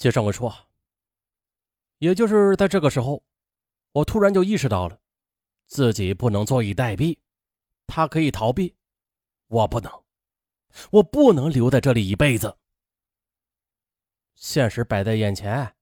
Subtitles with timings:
[0.00, 0.50] 接上文说，
[1.98, 3.22] 也就是在这个时候，
[3.92, 4.98] 我突然就意识到了，
[5.66, 7.18] 自己不能坐以待毙。
[7.86, 8.74] 他可以逃避，
[9.48, 9.92] 我不能，
[10.90, 12.56] 我不能留在这里一辈子。
[14.34, 15.74] 现实摆在眼前，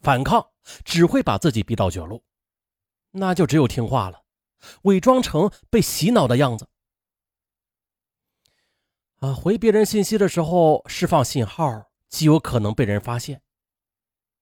[0.00, 0.50] 反抗
[0.84, 2.24] 只会把自己逼到绝路，
[3.12, 4.24] 那就只有听话了，
[4.82, 6.68] 伪装成被洗脑的样子。
[9.20, 13.40] 啊，回别人信息的时候释放信号，极有可能被人发现。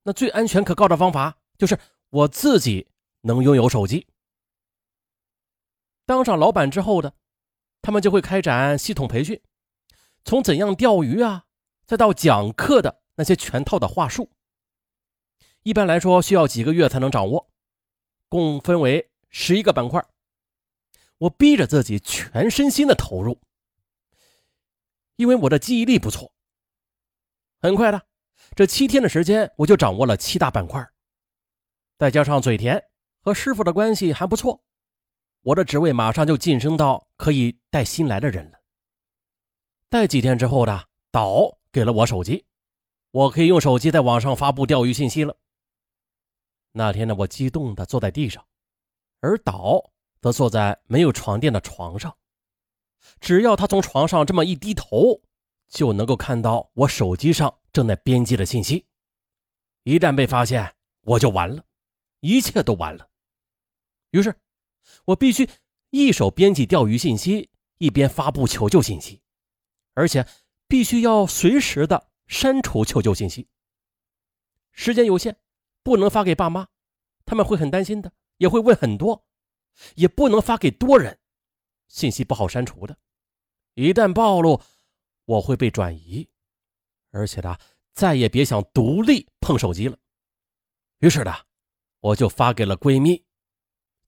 [0.05, 1.79] 那最安全可靠的方法就是
[2.11, 2.89] 我自己
[3.23, 4.07] 能拥有手机。
[6.05, 7.15] 当上老板之后的，
[7.81, 9.41] 他们就会开展系统培训，
[10.25, 11.47] 从怎样钓鱼啊，
[11.87, 14.31] 再到讲课的那些全套的话术。
[15.63, 17.49] 一般来说，需要几个月才能掌握，
[18.29, 20.05] 共分为十一个板块。
[21.19, 23.41] 我逼着自己全身心的投入，
[25.15, 26.35] 因为我的记忆力不错。
[27.61, 28.05] 很快的，
[28.55, 30.87] 这七天的时间，我就掌握了七大板块，
[31.99, 32.83] 再加上嘴甜
[33.21, 34.63] 和师傅的关系还不错。
[35.41, 38.59] 我的职位马上就晋升到可以带新来的人了。
[39.89, 42.45] 带几天之后的岛给了我手机，
[43.11, 45.37] 我可以用手机在网上发布钓鱼信息了。
[46.73, 48.47] 那天呢，我激动的坐在地上，
[49.21, 52.15] 而岛则坐在没有床垫的床上。
[53.19, 55.23] 只要他从床上这么一低头，
[55.69, 58.87] 就能够看到我手机上正在编辑的信息。
[59.83, 61.65] 一旦被发现，我就完了，
[62.21, 63.11] 一切都完了。
[64.11, 64.35] 于是。
[65.05, 65.49] 我必须
[65.91, 69.23] 一手编辑钓鱼信息，一边发布求救信息，
[69.95, 70.27] 而且
[70.67, 73.49] 必须要随时的删除求救信息。
[74.73, 75.39] 时间有限，
[75.85, 76.67] 不能发给爸妈，
[77.25, 79.25] 他们会很担心的，也会问很多。
[79.95, 81.21] 也不能发给多人，
[81.87, 82.99] 信息不好删除的，
[83.75, 84.61] 一旦暴露，
[85.27, 86.29] 我会被转移，
[87.13, 87.57] 而且呢，
[87.95, 89.97] 再也别想独立碰手机了。
[90.99, 91.33] 于是呢，
[92.01, 93.25] 我就发给了闺蜜。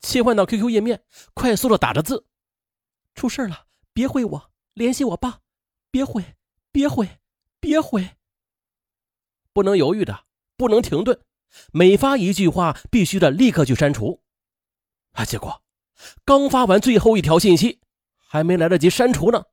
[0.00, 1.02] 切换到 QQ 页面，
[1.32, 2.26] 快速的打着字
[3.14, 5.40] ：“出事了，别回我，联系我爸，
[5.90, 6.34] 别回，
[6.72, 7.08] 别回，
[7.60, 8.16] 别回。”
[9.54, 10.24] 不能犹豫的，
[10.56, 11.20] 不能停顿，
[11.72, 14.22] 每发一句话，必须的立刻去删除。
[15.12, 15.24] 啊！
[15.24, 15.62] 结果
[16.24, 17.80] 刚发完最后一条信息，
[18.16, 19.44] 还没来得及删除呢，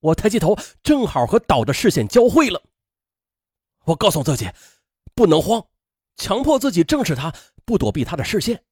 [0.00, 2.62] 我抬起头，正好和岛的视线交汇了。
[3.84, 4.50] 我告诉自己，
[5.14, 5.66] 不能慌，
[6.16, 7.34] 强迫自己正视他，
[7.64, 8.64] 不躲避他的视线。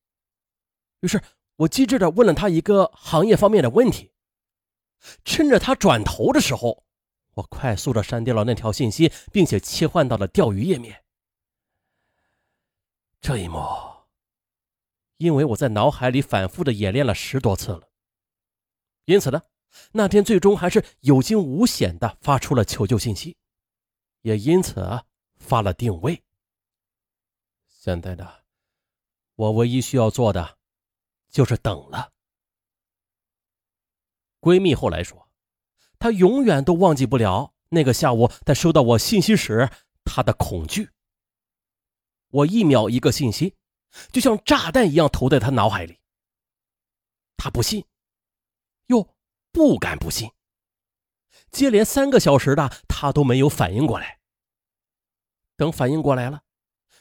[1.01, 1.23] 于是
[1.57, 4.13] 我机智的问了他一个行业方面的问题，
[5.25, 6.85] 趁着他转头的时候，
[7.35, 11.03] 我快速的删掉了那条信息，并且切换到了钓鱼页面。
[13.21, 13.61] 这一幕，
[15.19, 17.89] 因为我在脑海里反复的演练了十多次了，
[19.05, 19.43] 因此呢，
[19.93, 23.37] 那天最终还是有惊无险的发出了求救信息，
[24.23, 25.05] 也因此
[25.37, 26.23] 发了定位。
[27.69, 28.29] 现在呢，
[29.37, 30.59] 我唯一需要做的。
[31.33, 32.13] 就是等了。
[34.39, 35.31] 闺蜜后来说，
[35.99, 39.71] 她永远都忘记不了那个下午，在收到我信息时，
[40.05, 40.91] 她的恐惧。
[42.29, 43.57] 我一秒一个信息，
[44.13, 45.99] 就像炸弹一样投在她脑海里。
[47.39, 47.83] 她不信，
[48.89, 49.17] 又
[49.53, 50.31] 不敢不信。
[51.51, 54.21] 接连三个小时的，他都没有反应过来。
[55.57, 56.43] 等反应过来了，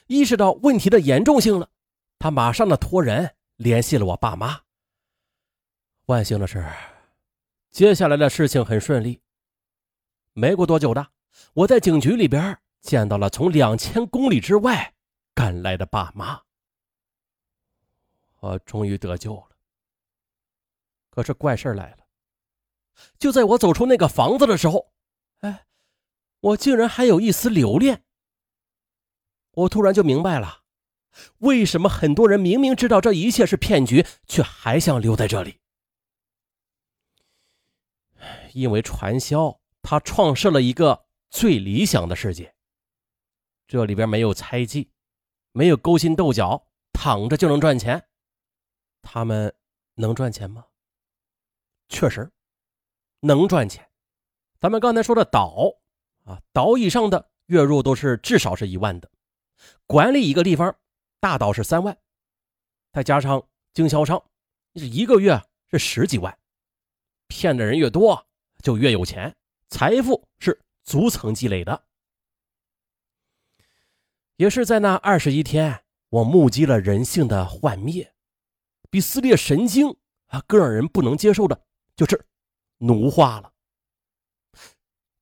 [0.06, 1.70] 意识到问题的严重性了，
[2.18, 3.36] 他马上的托人。
[3.56, 4.62] 联系了我爸妈。
[6.06, 6.66] 万幸的是，
[7.70, 9.22] 接下来的事情很顺利。
[10.32, 11.12] 没过多久的，
[11.52, 14.94] 我在警局里边见到了从两千公里之外
[15.32, 16.42] 赶来的爸妈。
[18.40, 19.50] 我终于得救了。
[21.10, 22.01] 可是怪事来了，
[23.18, 24.92] 就在我走出那个房子的时候，
[25.40, 25.66] 哎，
[26.40, 28.04] 我竟然还有一丝留恋。
[29.52, 30.62] 我突然就明白了。
[31.38, 35.60] 为什么很多人明明知道这一切是骗局，却还想留在这里？
[38.54, 42.54] 因为传销，他创设了一个最理想的世界。
[43.66, 44.90] 这里边没有猜忌，
[45.52, 48.02] 没有勾心斗角，躺着就能赚钱。
[49.02, 49.54] 他们
[49.94, 50.64] 能赚钱吗？
[51.88, 52.30] 确实
[53.22, 53.88] 能赚钱。
[54.60, 55.74] 咱们刚才说的岛
[56.24, 59.10] 啊，岛以上的月入都是至少是一万的，
[59.86, 60.76] 管理一个地方。
[61.18, 61.96] 大岛是三万，
[62.92, 64.20] 再加上经销商，
[64.74, 65.40] 是一个月
[65.70, 66.36] 是十几万。
[67.28, 68.26] 骗的人越多，
[68.60, 69.34] 就越有钱，
[69.68, 71.84] 财富是逐层积累的。
[74.34, 78.12] 也是在那二十一天，我目击了人性的幻灭。
[78.90, 79.96] 比撕裂神经
[80.26, 81.64] 啊更让人不能接受的，
[81.94, 82.26] 就是
[82.82, 83.52] 奴化了。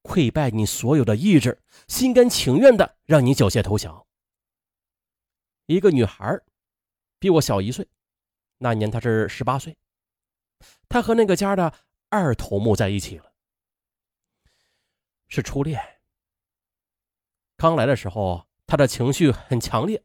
[0.03, 4.07] 溃败你所有的意志，心甘情愿的让你缴械投降。
[5.67, 6.41] 一个女孩，
[7.19, 7.87] 比我小一岁，
[8.59, 9.77] 那年她是十八岁，
[10.89, 11.73] 她和那个家的
[12.09, 13.33] 二头目在一起了，
[15.29, 16.01] 是初恋。
[17.56, 20.03] 刚来的时候，她的情绪很强烈，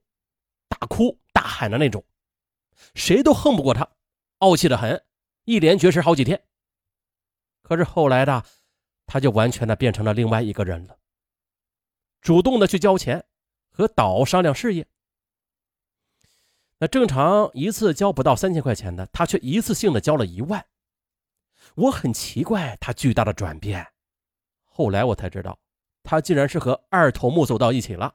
[0.68, 2.06] 大哭大喊的那种，
[2.94, 3.90] 谁都横不过她，
[4.40, 5.04] 傲气的很，
[5.46, 6.46] 一连绝食好几天。
[7.68, 8.46] 可是后来的，
[9.08, 11.00] 他就完全的变成了另外一个人了，
[12.22, 13.26] 主动的去交钱，
[13.72, 14.86] 和岛商量事业。
[16.78, 20.64] 那正常一次交不到三千块钱的，他却一次性的交了一万。
[21.74, 23.88] 我很奇怪他巨大的转变，
[24.64, 25.58] 后来我才知道，
[26.04, 28.14] 他竟然是和二头目走到一起了。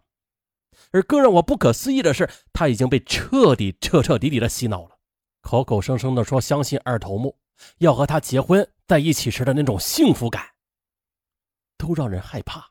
[0.92, 5.00] 而更让我不可思议的是，他已经被彻底彻彻底底的洗脑了，
[5.40, 7.39] 口口声声的说相信二头目。
[7.78, 10.54] 要和他结婚在一起时的那种幸福感，
[11.76, 12.70] 都让人害怕。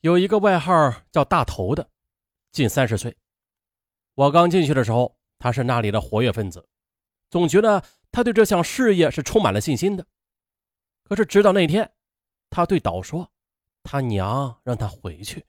[0.00, 0.72] 有一个外号
[1.10, 1.90] 叫大头的，
[2.52, 3.16] 近三十岁。
[4.14, 6.68] 我刚进去的时候，他是那里的活跃分子，
[7.30, 10.06] 总觉得他对这项事业是充满了信心的。
[11.04, 11.92] 可是直到那天，
[12.50, 13.30] 他对岛说，
[13.82, 15.46] 他娘让他回去。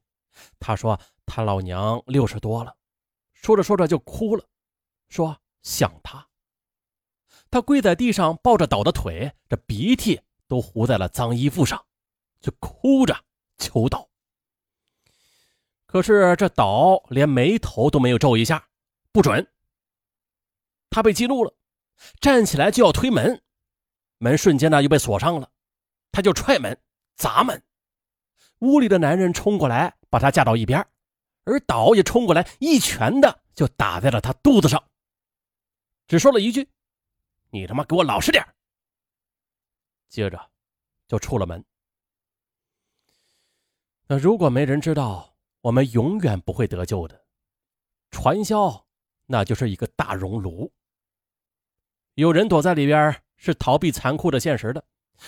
[0.59, 2.75] 他说他老娘六十多了，
[3.33, 4.45] 说着说着就哭了，
[5.09, 6.28] 说想他。
[7.51, 11.83] 他跪在地上，抱着岛的腿，这鼻涕都糊在了脏衣服上，
[12.39, 13.17] 就哭着
[13.57, 14.07] 求岛。
[15.87, 18.67] 可是这岛连眉头都没有皱一下，
[19.11, 19.47] 不准。
[20.91, 21.51] 他被激怒了，
[22.21, 23.41] 站起来就要推门，
[24.19, 25.49] 门瞬间呢又被锁上了，
[26.11, 26.79] 他就踹门、
[27.15, 27.63] 砸门。
[28.59, 30.85] 屋里的男人冲过来，把他架到一边，
[31.45, 34.83] 而岛也冲过来，一拳的就打在了他肚子上，
[36.07, 36.69] 只说了一句。
[37.49, 38.45] 你他妈给我老实点
[40.07, 40.51] 接着
[41.07, 41.63] 就出了门。
[44.07, 47.25] 那如果没人知道，我们永远不会得救的。
[48.11, 48.87] 传销
[49.27, 50.73] 那就是一个大熔炉，
[52.15, 54.83] 有人躲在里边是逃避残酷的现实的，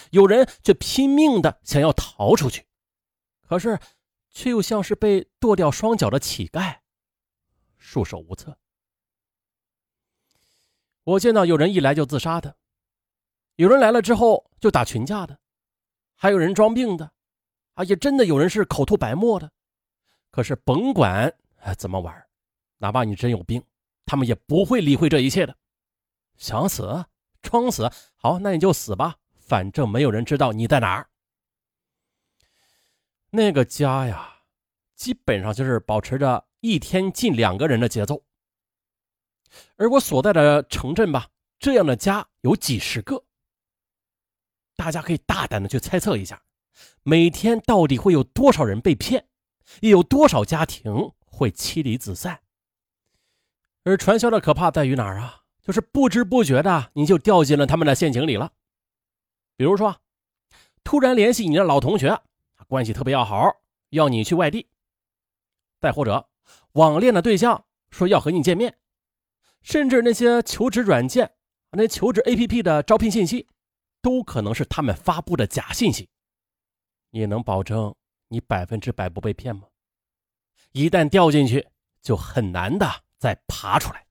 [0.09, 2.65] 有人却拼命的想要逃出去，
[3.47, 3.79] 可是
[4.31, 6.79] 却又像是被剁掉双脚的乞丐，
[7.77, 8.57] 束手无策。
[11.03, 12.55] 我见到有人一来就自杀的，
[13.55, 15.39] 有人来了之后就打群架的，
[16.15, 17.11] 还有人装病的，
[17.73, 19.51] 啊，也真的有人是口吐白沫的。
[20.29, 21.33] 可是甭管
[21.77, 22.25] 怎么玩，
[22.77, 23.63] 哪怕你真有病，
[24.05, 25.55] 他们也不会理会这一切的。
[26.37, 27.05] 想死
[27.41, 31.09] 装死，好，那你就死吧，反正没有人知道你在哪儿。
[33.31, 34.43] 那个家呀，
[34.95, 38.23] 基本上就是保持着一天进两个人的节奏。
[39.75, 41.27] 而我所在的城镇吧，
[41.59, 43.23] 这样的家有几十个。
[44.75, 46.41] 大家可以大胆的去猜测一下，
[47.03, 49.27] 每天到底会有多少人被骗，
[49.81, 52.41] 又有多少家庭会妻离子散。
[53.83, 55.43] 而传销的可怕在于哪儿啊？
[55.61, 58.53] 就是不知不觉的你就掉进了他们的陷阱里了。
[59.55, 60.01] 比如说，
[60.83, 62.19] 突然联系你的老同学，
[62.67, 64.65] 关系特别要好，要你去外地；
[65.79, 66.27] 再或者，
[66.71, 68.79] 网恋的对象说要和你见面。
[69.61, 71.35] 甚至那些求职软件、
[71.71, 73.47] 那求职 APP 的招聘信息，
[74.01, 76.09] 都可能是他们发布的假信息。
[77.11, 77.95] 你能保证
[78.29, 79.67] 你百分之百不被骗吗？
[80.71, 81.67] 一旦掉进去，
[82.01, 84.07] 就很难的再爬出来。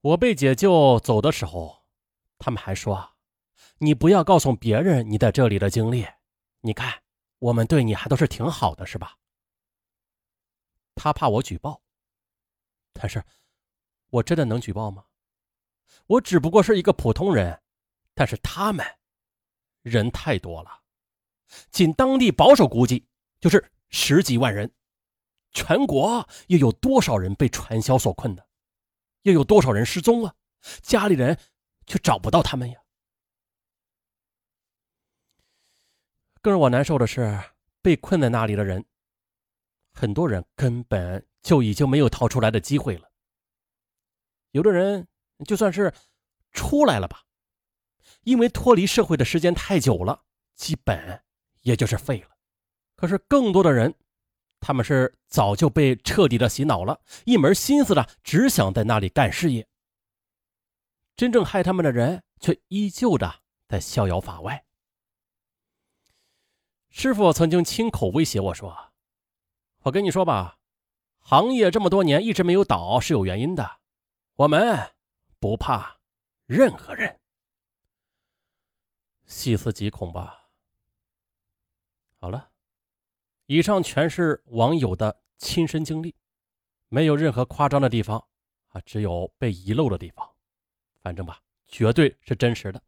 [0.00, 1.84] 我被解救走的时候，
[2.38, 3.16] 他们还说
[3.78, 6.06] ：“你不要告诉别人你在这里的经历。
[6.60, 7.02] 你看，
[7.38, 9.16] 我们对你还都是挺好的，是吧？”
[10.96, 11.82] 他怕我举报，
[12.92, 13.22] 但是。
[14.12, 15.04] 我真的能举报吗？
[16.06, 17.62] 我只不过是一个普通人，
[18.14, 18.84] 但是他们
[19.80, 20.82] 人太多了，
[21.70, 23.06] 仅当地保守估计
[23.40, 24.70] 就是十几万人，
[25.52, 28.46] 全国又有多少人被传销所困的？
[29.22, 30.34] 又有多少人失踪了？
[30.82, 31.38] 家里人
[31.86, 32.78] 却找不到他们呀！
[36.42, 37.40] 更让我难受的是，
[37.80, 38.84] 被困在那里的人，
[39.94, 43.11] 很多人根本就已经没有逃出来的机会了。
[44.52, 45.06] 有的人
[45.46, 45.92] 就算是
[46.52, 47.24] 出来了吧，
[48.22, 50.22] 因为脱离社会的时间太久了，
[50.54, 51.22] 基本
[51.62, 52.28] 也就是废了。
[52.94, 53.94] 可是更多的人，
[54.60, 59.66] 他们是早就被彻底的洗脑了，一门心思的只想在那里干事业。
[61.16, 64.64] 真正害他们的人，却依旧的在逍遥法外。
[66.90, 68.92] 师傅曾经亲口威胁我说
[69.84, 70.58] ：“我跟你说吧，
[71.18, 73.80] 行业这么多年一直没有倒，是有原因的。”
[74.34, 74.90] 我们
[75.38, 75.98] 不怕
[76.46, 77.20] 任何人。
[79.26, 80.48] 细思极恐吧。
[82.16, 82.50] 好了，
[83.46, 86.14] 以上全是网友的亲身经历，
[86.88, 88.18] 没有任何夸张的地方
[88.68, 90.28] 啊，只有被遗漏的地方。
[91.02, 92.82] 反正吧，绝对是真实的。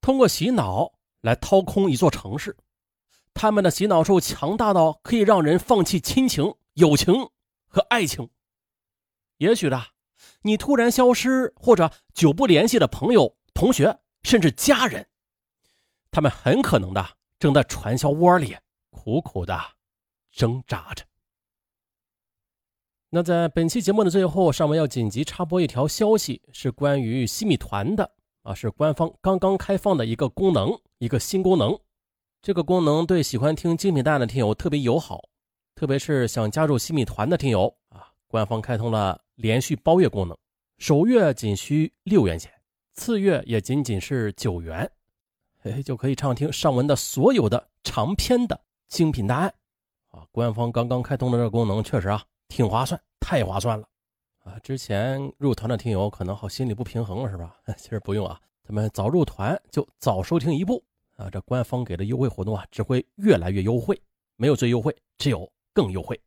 [0.00, 2.56] 通过洗脑来掏空一座城市，
[3.34, 7.14] 他们的洗脑术强大到可以让人放弃亲情、友情
[7.66, 8.28] 和爱情。
[9.38, 9.82] 也许的，
[10.42, 15.06] 你突然消失或者久不联系的朋友、同学，甚至家人，
[16.10, 17.04] 他们很可能的
[17.38, 18.56] 正在传销窝里
[18.90, 19.58] 苦苦的
[20.30, 21.04] 挣扎着。
[23.10, 28.10] 那在本期节目的最后，上文要紧急插播一条消息，是关于西米团的。
[28.42, 31.78] 啊，是官方刚刚开放的一个功能，一个新功能。
[32.40, 35.20] 这个功能对喜欢听精品蛋的听友特别友好，
[35.74, 38.12] 特别是想加入西米团的听友啊。
[38.26, 40.36] 官方开通了连续包月功能，
[40.78, 42.52] 首月仅需六元钱，
[42.94, 44.90] 次月也仅仅是九元，
[45.62, 49.54] 哎，就可以畅听上文的所有的长篇的精品答案。
[50.08, 53.88] 啊，官方刚刚开通的这个功能确实啊，挺划算，太划算了。
[54.40, 57.54] 啊，之前入团的听友可能好心里不平衡是吧？
[57.78, 60.82] 其实不用啊，咱们早入团就早收听一步
[61.14, 61.30] 啊。
[61.30, 63.96] 这官方给的优惠活动啊，只会越来越优惠，
[64.34, 66.20] 没有最优惠，只有更优惠。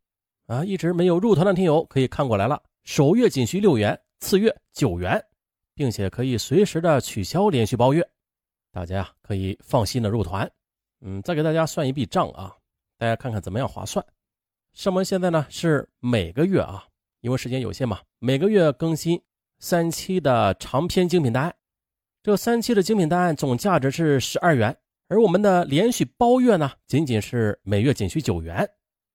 [0.46, 5.24] 啊，一直没有入团的听友可以看过来了，首月仅需六元，次月九元，
[5.76, 8.08] 并且可以随时的取消连续包月，
[8.72, 10.52] 大家呀可以放心的入团。
[11.02, 12.56] 嗯，再给大家算一笔账啊，
[12.98, 14.06] 大家看看怎么样划算。
[14.74, 16.86] 上门现在呢是每个月啊。
[17.22, 19.22] 因为时间有限嘛，每个月更新
[19.60, 21.56] 三期的长篇精品单，
[22.24, 24.76] 这三期的精品单总价值是十二元，
[25.08, 28.68] 而我们的连续包月呢，仅仅是每月仅需九元，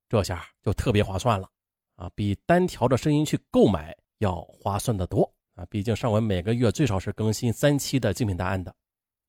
[0.08, 1.50] 这下就特别划算了
[1.96, 5.66] 啊，比单条的声音去购买要划算的多啊！
[5.66, 8.74] 毕竟上文每个月最少是更新三期的精品档案的，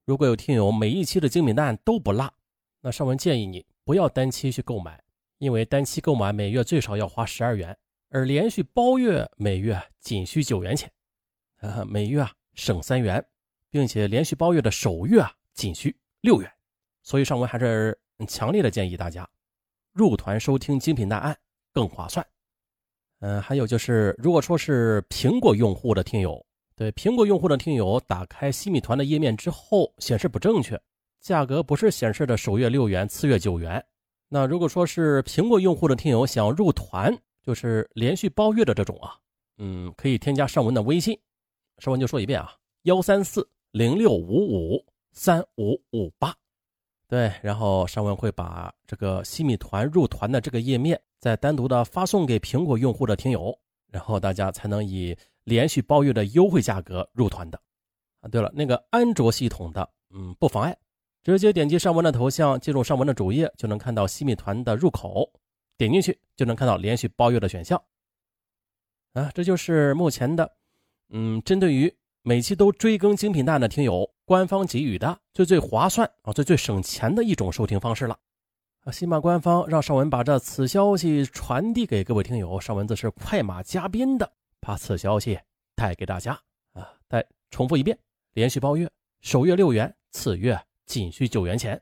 [0.06, 2.32] 如果有听友每一期的精品档案都不落，
[2.82, 5.02] 那上文建议你不要单期去购买，
[5.38, 7.76] 因为单期购买每月最少要花十二元。
[8.10, 10.90] 而连续包月每月仅需九元钱，
[11.58, 13.26] 啊，每月啊省三元，
[13.70, 16.50] 并且连续包月的首月啊仅需六元，
[17.04, 17.98] 所以上文还是
[18.28, 19.30] 强烈的建议大家
[19.92, 21.38] 入团收听精品答案
[21.74, 22.26] 更划算。
[23.20, 26.46] 嗯，还有就是，如果说是苹果用户的听友，
[26.76, 30.80] 对苹果用户的听友打开西米团的页面之后显示不正确，
[31.20, 33.84] 价格不是显示的首月六元，次月九元。
[34.30, 39.16] 那如果说是苹果用户的听友想入团，就是连续包月的这种啊，
[39.58, 41.18] 嗯，可以添加尚文的微信，
[41.80, 46.36] 尚文就说一遍啊，幺三四零六五五三五五八，
[47.08, 53.58] 对，然后尚文会把这个西米团入团的这个页面再单独的发送给苹果用户的听友，
[53.92, 57.60] 然后大家才能以连续包月的优惠价格入团的。
[58.22, 60.78] 啊，对了，那个安卓系统的，嗯，不妨碍，
[61.24, 65.32] 直接点击上文的头像，进入上文的主页，就能看到西米团的入口。
[65.78, 67.80] 点进去就能看到连续包月的选项，
[69.14, 70.58] 啊，这就是目前的，
[71.10, 78.18] 嗯，针对于每期都追更精品蛋的听友，官方给予的最最划算啊，最最省钱的一种收听方式了。
[78.88, 85.38] 啊，喜马官方让尚文把这此消息传递给各位听友，尚文则是快马加鞭的把此消息
[85.76, 86.42] 带给大家
[86.72, 86.98] 啊。
[87.10, 88.00] 再重复一遍，
[88.32, 88.90] 连续包月，
[89.20, 91.82] 首月六元，次月仅需九元钱。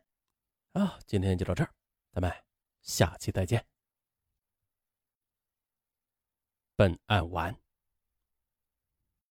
[0.73, 1.69] 啊，今天就到这儿，
[2.11, 2.33] 咱们
[2.81, 3.63] 下期再见。
[6.75, 7.55] 本案完。